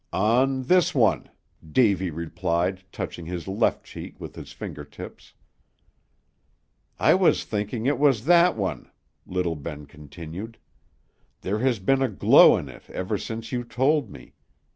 "On 0.11 0.63
this 0.63 0.95
one," 0.95 1.29
Davy 1.63 2.09
replied, 2.09 2.85
touching 2.91 3.27
his 3.27 3.47
left 3.47 3.83
cheek 3.83 4.19
with 4.19 4.33
his 4.33 4.51
finger 4.51 4.83
tips. 4.83 5.33
"I 6.99 7.13
was 7.13 7.43
thinking 7.43 7.85
it 7.85 7.99
was 7.99 8.25
that 8.25 8.57
one," 8.57 8.89
little 9.27 9.55
Ben 9.55 9.85
continued. 9.85 10.57
"There 11.41 11.59
has 11.59 11.77
been 11.77 12.01
a 12.01 12.09
glow 12.09 12.57
in 12.57 12.67
it 12.67 12.89
ever 12.89 13.19
since 13.19 13.51
you 13.51 13.63
told 13.63 14.09
me. 14.09 14.33